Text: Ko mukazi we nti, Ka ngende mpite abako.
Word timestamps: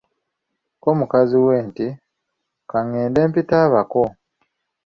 Ko 0.81 0.89
mukazi 0.99 1.37
we 1.45 1.55
nti, 1.67 1.87
Ka 2.69 2.79
ngende 2.87 3.21
mpite 3.29 3.55
abako. 3.65 4.03